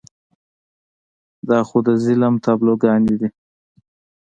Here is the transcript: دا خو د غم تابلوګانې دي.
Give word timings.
دا 1.49 1.59
خو 1.67 1.77
د 1.85 1.87
غم 2.19 2.35
تابلوګانې 2.45 3.13
دي. 3.19 3.29